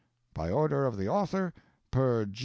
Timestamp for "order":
0.49-0.87